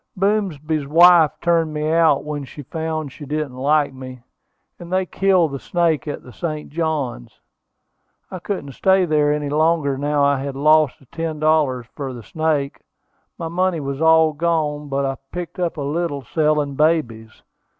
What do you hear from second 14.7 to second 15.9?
but I picked up a